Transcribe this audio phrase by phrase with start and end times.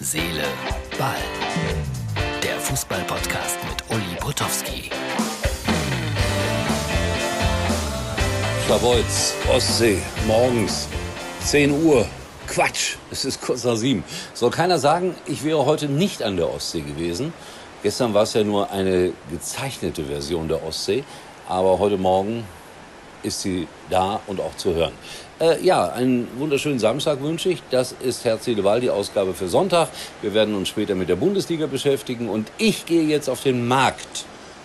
[0.00, 0.44] Seele,
[0.96, 1.16] Ball.
[2.40, 4.90] Der Fußball-Podcast mit Uli Potowski.
[8.64, 9.98] Schlabolz, Ostsee,
[10.28, 10.86] morgens,
[11.40, 12.06] 10 Uhr.
[12.46, 14.04] Quatsch, es ist kurz nach sieben.
[14.34, 17.32] Soll keiner sagen, ich wäre heute nicht an der Ostsee gewesen.
[17.82, 21.02] Gestern war es ja nur eine gezeichnete Version der Ostsee.
[21.48, 22.44] Aber heute Morgen
[23.24, 24.92] ist sie da und auch zu hören.
[25.40, 27.62] Äh, ja, einen wunderschönen Samstag wünsche ich.
[27.70, 29.88] Das ist Herz, Seele, Wahl, die Ausgabe für Sonntag.
[30.20, 34.24] Wir werden uns später mit der Bundesliga beschäftigen und ich gehe jetzt auf den Markt.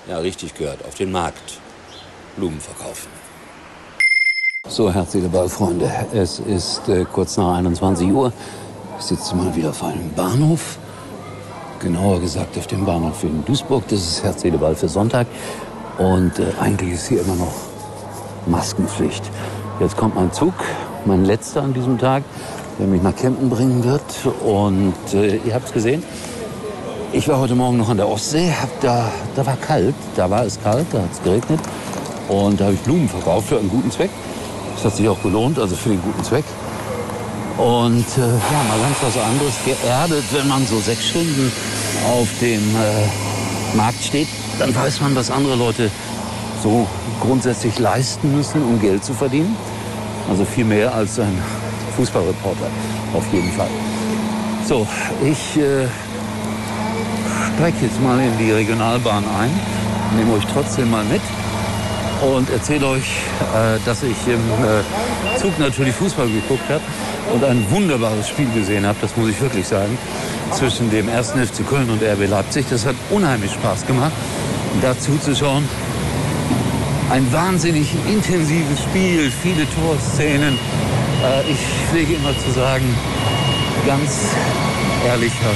[0.09, 1.59] Ja, richtig gehört, auf den Markt.
[2.37, 3.07] Blumen verkaufen.
[4.67, 5.91] So, Herz, Seele, Ball, Freunde.
[6.11, 8.33] Es ist äh, kurz nach 21 Uhr.
[8.97, 10.79] Ich sitze mal wieder vor einem Bahnhof.
[11.79, 13.83] Genauer gesagt auf dem Bahnhof in Duisburg.
[13.89, 15.27] Das ist Herz, Seele, Ball für Sonntag.
[15.99, 17.53] Und äh, eigentlich ist hier immer noch
[18.47, 19.23] Maskenpflicht.
[19.79, 20.53] Jetzt kommt mein Zug,
[21.05, 22.23] mein letzter an diesem Tag,
[22.79, 24.03] der mich nach Kempten bringen wird.
[24.45, 26.03] Und äh, ihr habt es gesehen,
[27.11, 28.53] ich war heute Morgen noch an der Ostsee.
[28.81, 31.59] Da, da war kalt, da war es kalt, da hat es geregnet.
[32.27, 34.11] Und da habe ich Blumen verkauft für einen guten Zweck.
[34.75, 36.45] Das hat sich auch gelohnt, also für den guten Zweck.
[37.57, 41.51] Und äh, ja, mal ganz was anderes, geerdet, wenn man so sechs Stunden
[42.11, 44.27] auf dem äh, Markt steht,
[44.59, 45.89] dann weiß man, was andere Leute
[46.63, 46.87] so
[47.19, 49.55] grundsätzlich leisten müssen, um Geld zu verdienen.
[50.29, 51.37] Also viel mehr als ein
[51.97, 52.67] Fußballreporter,
[53.13, 53.67] auf jeden Fall.
[54.67, 54.87] So,
[55.21, 55.87] ich äh,
[57.55, 59.51] steige jetzt mal in die Regionalbahn ein,
[60.15, 61.21] nehme euch trotzdem mal mit
[62.21, 63.03] und erzähle euch,
[63.53, 66.83] äh, dass ich im äh, Zug natürlich Fußball geguckt habe
[67.33, 69.97] und ein wunderbares Spiel gesehen habe, das muss ich wirklich sagen,
[70.53, 71.31] zwischen dem 1.
[71.31, 72.65] FC Köln und RB Leipzig.
[72.69, 74.13] Das hat unheimlich Spaß gemacht,
[74.81, 75.67] da zuzuschauen.
[77.09, 80.57] Ein wahnsinnig intensives Spiel, viele Torszenen.
[81.23, 81.57] Äh, ich
[81.89, 82.85] pflege immer zu sagen,
[83.85, 84.29] ganz
[85.05, 85.53] ehrlicher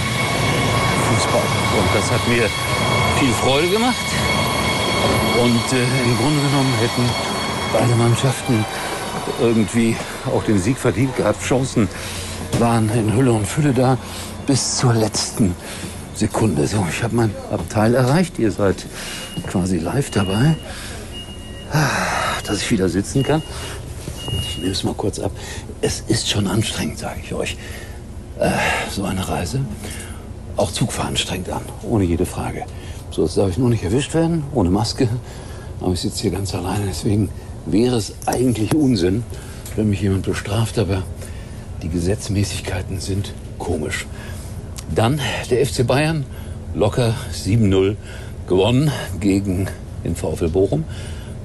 [1.07, 1.41] Fußball.
[1.79, 2.49] Und das hat mir
[3.19, 3.95] viel Freude gemacht.
[5.41, 7.09] Und äh, im Grunde genommen hätten
[7.73, 8.65] beide Mannschaften
[9.41, 11.43] irgendwie auch den Sieg verdient gehabt.
[11.43, 11.87] Chancen
[12.59, 13.97] waren in Hülle und Fülle da
[14.45, 15.55] bis zur letzten
[16.15, 16.65] Sekunde.
[16.67, 18.39] So, ich habe mein Abteil erreicht.
[18.39, 18.85] Ihr seid
[19.47, 20.55] quasi live dabei,
[22.45, 23.41] dass ich wieder sitzen kann.
[24.41, 25.31] Ich nehme es mal kurz ab.
[25.81, 27.57] Es ist schon anstrengend, sage ich euch.
[28.39, 28.51] Äh,
[28.91, 29.61] so eine Reise.
[30.55, 32.65] Auch Zugfahren strengt an, ohne jede Frage.
[33.11, 35.07] So, jetzt darf ich nur nicht erwischt werden, ohne Maske.
[35.79, 36.85] Aber ich sitze hier ganz alleine.
[36.87, 37.29] Deswegen
[37.65, 39.23] wäre es eigentlich Unsinn,
[39.75, 40.79] wenn mich jemand bestraft.
[40.79, 41.03] Aber
[41.83, 44.07] die Gesetzmäßigkeiten sind komisch.
[44.93, 46.25] Dann der FC Bayern,
[46.73, 47.95] locker 7-0
[48.47, 49.67] gewonnen gegen
[50.03, 50.85] den VfL Bochum.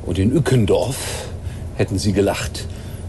[0.04, 0.96] Und in Ückendorf
[1.76, 2.66] hätten sie gelacht.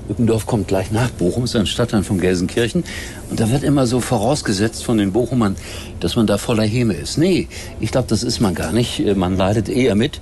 [0.09, 2.83] Ückendorf kommt gleich nach Bochum, ist ein Stadtteil von Gelsenkirchen.
[3.29, 5.55] Und da wird immer so vorausgesetzt von den Bochumern,
[6.01, 7.17] dass man da voller Häme ist.
[7.17, 7.47] Nee,
[7.79, 9.01] ich glaube, das ist man gar nicht.
[9.15, 10.19] Man leidet eher mit.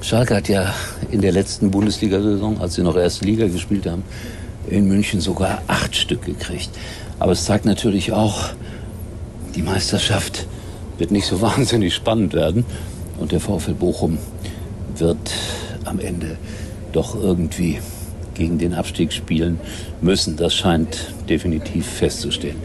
[0.00, 0.72] Schalke hat ja
[1.10, 4.04] in der letzten Bundesliga-Saison, als sie noch erste Liga gespielt haben,
[4.68, 6.70] in München sogar acht Stück gekriegt.
[7.18, 8.50] Aber es zeigt natürlich auch,
[9.54, 10.46] die Meisterschaft
[10.96, 12.64] wird nicht so wahnsinnig spannend werden.
[13.18, 14.18] Und der VfL Bochum
[14.96, 15.18] wird
[15.84, 16.36] am Ende
[16.92, 17.78] doch irgendwie
[18.34, 19.60] gegen den Abstieg spielen
[20.00, 20.36] müssen.
[20.36, 22.56] Das scheint definitiv festzustehen.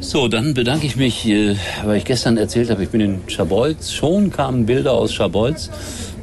[0.00, 3.90] So, dann bedanke ich mich, äh, weil ich gestern erzählt habe, ich bin in Schabolz.
[3.90, 5.70] Schon kamen Bilder aus Schabolz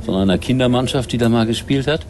[0.05, 2.05] von einer Kindermannschaft, die da mal gespielt hat.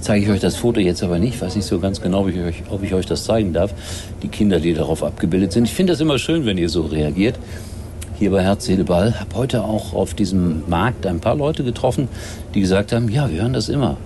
[0.00, 1.40] Zeige ich euch das Foto jetzt aber nicht.
[1.40, 3.72] Weiß nicht so ganz genau, ob ich, euch, ob ich euch das zeigen darf.
[4.22, 5.64] Die Kinder, die darauf abgebildet sind.
[5.64, 7.38] Ich finde das immer schön, wenn ihr so reagiert.
[8.18, 9.20] Hier bei Herz, Seele, Ball.
[9.20, 12.08] Habe heute auch auf diesem Markt ein paar Leute getroffen,
[12.52, 13.96] die gesagt haben, ja, wir hören das immer.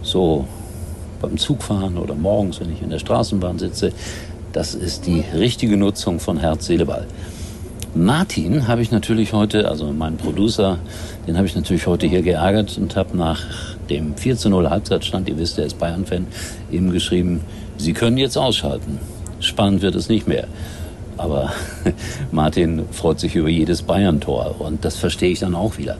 [0.00, 0.46] So
[1.20, 3.92] beim Zugfahren oder morgens, wenn ich in der Straßenbahn sitze.
[4.54, 7.06] Das ist die richtige Nutzung von Herz, Seele, Ball.
[7.94, 10.78] Martin habe ich natürlich heute, also meinen Producer,
[11.26, 13.42] den habe ich natürlich heute hier geärgert und habe nach
[13.90, 16.26] dem 4 zu 0 Halbzeitstand, ihr wisst, er ist Bayern-Fan,
[16.72, 17.42] eben geschrieben,
[17.76, 18.98] Sie können jetzt ausschalten.
[19.40, 20.48] Spannend wird es nicht mehr.
[21.18, 21.52] Aber
[22.32, 25.96] Martin freut sich über jedes Bayern-Tor und das verstehe ich dann auch wieder.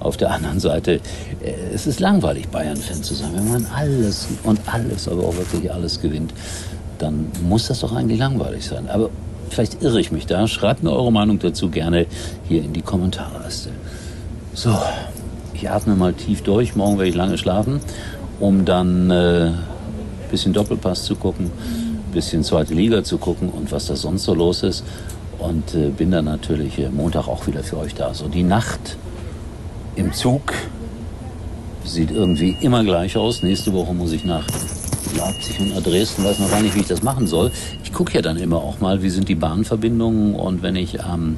[0.00, 1.00] Auf der anderen Seite,
[1.42, 3.30] äh, es ist langweilig, Bayern-Fan zu sein.
[3.34, 6.32] Wenn man alles und alles, aber auch wirklich alles gewinnt,
[6.98, 8.88] dann muss das doch eigentlich langweilig sein.
[8.88, 9.10] Aber
[9.52, 10.48] Vielleicht irre ich mich da.
[10.48, 12.06] Schreibt mir eure Meinung dazu gerne
[12.48, 13.68] hier in die Kommentarleiste.
[14.54, 14.74] So,
[15.52, 16.74] ich atme mal tief durch.
[16.74, 17.80] Morgen werde ich lange schlafen,
[18.40, 19.50] um dann äh,
[20.30, 21.50] bisschen Doppelpass zu gucken,
[22.12, 24.84] bisschen zweite Liga zu gucken und was da sonst so los ist.
[25.38, 28.14] Und äh, bin dann natürlich äh, Montag auch wieder für euch da.
[28.14, 28.96] So die Nacht
[29.96, 30.52] im Zug
[31.84, 33.42] sieht irgendwie immer gleich aus.
[33.42, 34.46] Nächste Woche muss ich nach
[35.16, 37.50] Leipzig und Dresden, weiß noch gar nicht, wie ich das machen soll.
[37.84, 41.36] Ich gucke ja dann immer auch mal, wie sind die Bahnverbindungen und wenn ich am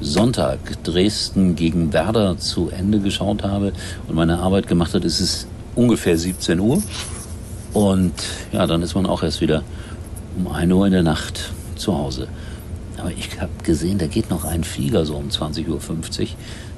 [0.00, 3.72] Sonntag Dresden gegen Werder zu Ende geschaut habe
[4.06, 6.82] und meine Arbeit gemacht hat, ist es ungefähr 17 Uhr.
[7.72, 8.12] Und
[8.52, 9.62] ja, dann ist man auch erst wieder
[10.38, 12.28] um 1 Uhr in der Nacht zu Hause.
[12.98, 15.80] Aber ich habe gesehen, da geht noch ein Flieger so um 20.50 Uhr.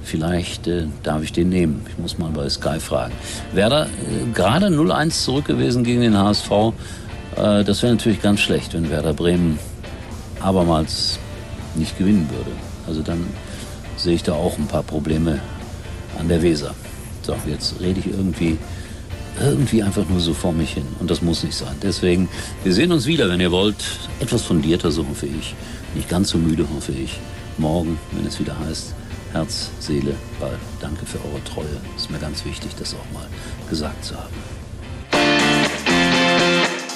[0.02, 1.84] Vielleicht äh, darf ich den nehmen.
[1.88, 3.12] Ich muss mal bei Sky fragen.
[3.52, 6.50] Werder äh, gerade 0-1 zurück gewesen gegen den HSV.
[7.36, 9.58] Äh, das wäre natürlich ganz schlecht, wenn Werder Bremen
[10.40, 11.18] abermals
[11.74, 12.50] nicht gewinnen würde.
[12.86, 13.26] Also dann
[13.96, 15.40] sehe ich da auch ein paar Probleme
[16.18, 16.74] an der Weser.
[17.22, 18.58] So, jetzt rede ich irgendwie
[19.40, 20.86] irgendwie einfach nur so vor mich hin.
[20.98, 21.76] Und das muss nicht sein.
[21.82, 22.28] Deswegen,
[22.62, 23.76] wir sehen uns wieder, wenn ihr wollt.
[24.20, 25.54] Etwas fundierter, so hoffe ich.
[25.94, 27.18] Nicht ganz so müde, hoffe ich.
[27.58, 28.94] Morgen, wenn es wieder heißt,
[29.32, 30.58] Herz, Seele, Ball.
[30.80, 31.80] Danke für eure Treue.
[31.96, 33.26] Ist mir ganz wichtig, das auch mal
[33.68, 34.34] gesagt zu haben.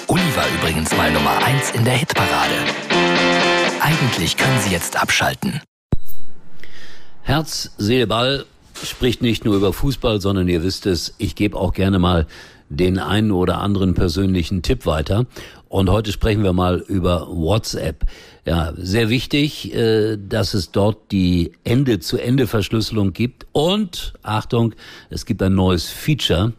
[0.07, 2.55] Uli war übrigens mal Nummer 1 in der Hitparade.
[3.81, 5.61] Eigentlich können Sie jetzt abschalten.
[7.23, 8.45] Herz, Seele, Ball
[8.89, 12.27] spricht nicht nur über Fußball, sondern ihr wisst es, ich gebe auch gerne mal
[12.69, 15.27] den einen oder anderen persönlichen Tipp weiter.
[15.69, 18.05] Und heute sprechen wir mal über WhatsApp.
[18.47, 23.47] Ja, sehr wichtig, äh, dass es dort die Ende-zu-Ende-Verschlüsselung gibt.
[23.53, 24.75] Und, Achtung,
[25.11, 26.53] es gibt ein neues Feature.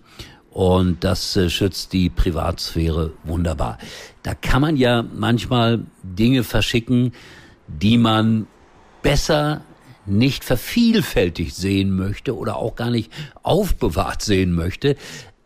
[0.52, 3.78] Und das äh, schützt die Privatsphäre wunderbar.
[4.24, 7.14] Da kann man ja manchmal Dinge verschicken,
[7.68, 8.48] die man
[9.02, 9.62] besser
[10.06, 13.12] nicht vervielfältigt sehen möchte oder auch gar nicht
[13.44, 14.96] aufbewahrt sehen möchte.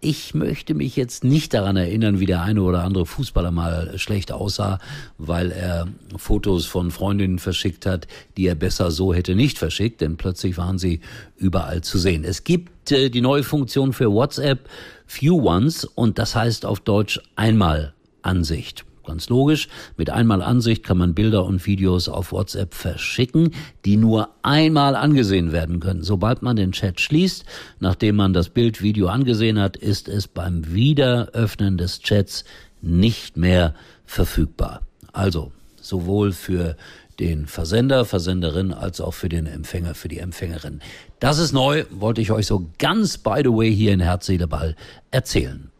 [0.02, 4.32] Ich möchte mich jetzt nicht daran erinnern, wie der eine oder andere Fußballer mal schlecht
[4.32, 4.80] aussah,
[5.18, 8.08] weil er Fotos von Freundinnen verschickt hat,
[8.38, 11.02] die er besser so hätte nicht verschickt, denn plötzlich waren sie
[11.36, 12.24] überall zu sehen.
[12.24, 14.70] Es gibt äh, die neue Funktion für WhatsApp
[15.06, 18.86] Few Ones und das heißt auf Deutsch einmal Ansicht.
[19.10, 24.30] Ganz logisch, mit einmal Ansicht kann man Bilder und Videos auf WhatsApp verschicken, die nur
[24.44, 26.04] einmal angesehen werden können.
[26.04, 27.44] Sobald man den Chat schließt,
[27.80, 32.44] nachdem man das Bild, Video angesehen hat, ist es beim Wiederöffnen des Chats
[32.84, 33.74] nicht mehr
[34.06, 34.82] verfügbar.
[35.12, 35.52] Also
[35.82, 36.76] sowohl für
[37.20, 40.82] den Versender, Versenderin als auch für den Empfänger, für die Empfängerin.
[41.20, 44.76] Das ist neu, wollte ich euch so ganz by the way hier in Herz, Ball
[45.10, 45.72] erzählen.